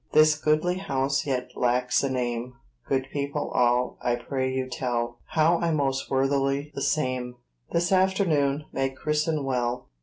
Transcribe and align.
This 0.13 0.35
goodly 0.35 0.79
house 0.79 1.27
yet 1.27 1.51
lacks 1.55 2.01
a 2.01 2.09
name; 2.09 2.55
Good 2.89 3.09
people 3.13 3.51
all, 3.51 3.99
I 4.01 4.15
pray 4.15 4.51
you 4.51 4.67
tell, 4.67 5.19
How 5.25 5.59
I 5.59 5.69
most 5.69 6.09
worthily 6.09 6.71
the 6.73 6.81
same, 6.81 7.35
This 7.71 7.91
afternoon, 7.91 8.65
may 8.73 8.89
christen 8.89 9.43
well. 9.43 9.89